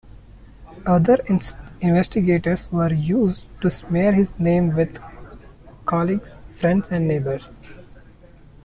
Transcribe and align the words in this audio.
Other 0.87 1.19
investigators 1.83 2.71
were 2.71 2.91
used 2.91 3.49
to 3.61 3.69
smear 3.69 4.11
his 4.13 4.39
name 4.39 4.75
with 4.75 4.97
colleagues, 5.85 6.39
friends 6.55 6.89
and 6.91 7.07
neighbours. 7.07 7.55